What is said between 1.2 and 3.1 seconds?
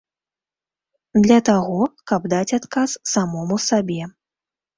Для таго, каб даць адказ